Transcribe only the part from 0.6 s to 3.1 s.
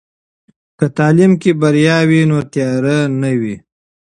که تعلیم کې بریا وي، نو تیارې